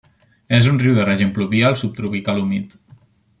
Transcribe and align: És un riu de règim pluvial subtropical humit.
És 0.59 0.69
un 0.71 0.79
riu 0.83 0.95
de 0.99 1.05
règim 1.09 1.33
pluvial 1.35 1.77
subtropical 1.83 2.43
humit. 2.47 2.75